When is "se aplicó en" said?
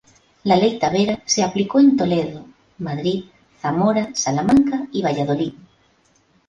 1.25-1.95